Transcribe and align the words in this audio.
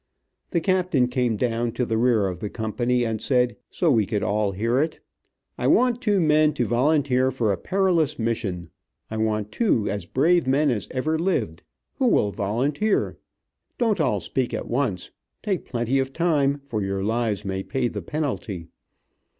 The 0.49 0.61
captain 0.61 1.09
came 1.09 1.35
down 1.37 1.73
to 1.73 1.85
the 1.85 1.95
rear 1.95 2.25
of 2.25 2.39
the 2.39 2.49
company 2.49 3.03
and 3.03 3.21
said, 3.21 3.55
so 3.69 3.91
we 3.91 4.07
could 4.07 4.23
all 4.23 4.51
hear 4.51 4.79
it. 4.81 4.99
"I 5.59 5.67
want 5.67 6.01
two 6.01 6.19
men 6.19 6.53
to 6.53 6.65
volunteer 6.65 7.29
for 7.29 7.51
a 7.51 7.57
perilous 7.57 8.17
mission. 8.17 8.71
I 9.11 9.17
want 9.17 9.51
two 9.51 9.87
as 9.91 10.07
brave 10.07 10.47
men 10.47 10.71
as 10.71 10.87
ever 10.89 11.19
lived. 11.19 11.61
Who 11.99 12.07
will 12.07 12.31
volunteer? 12.31 13.19
Don't 13.77 14.01
all 14.01 14.19
speak 14.19 14.55
at 14.55 14.67
once. 14.67 15.11
Take 15.43 15.65
plenty 15.65 15.99
of 15.99 16.13
time, 16.13 16.61
for 16.63 16.81
your 16.81 17.03
lives 17.03 17.45
may 17.45 17.61
pay 17.61 17.87
the 17.87 18.01
penalty!" 18.01 18.69